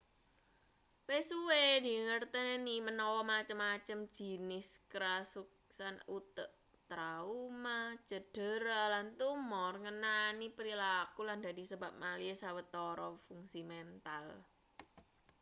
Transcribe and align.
wis 1.09 1.25
suwe 1.29 1.63
dingerteni 1.85 2.75
manawa 2.85 3.21
macem-macem 3.33 3.99
jinis 4.15 4.67
karuksan 4.91 5.95
utek 6.17 6.51
trauma 6.89 7.79
cedera 8.09 8.81
lan 8.93 9.07
tumor 9.19 9.73
ngenani 9.83 10.47
prilaku 10.57 11.21
lan 11.29 11.39
dadi 11.45 11.63
sebab 11.71 11.91
malihe 12.01 12.35
sawetara 12.43 13.07
fungsi 13.27 13.61
mental 13.71 14.25